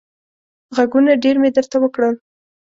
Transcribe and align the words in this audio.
غږونه 0.75 1.11
ډېر 1.23 1.35
مې 1.41 1.49
درته 1.55 1.77
وکړل. 1.79 2.15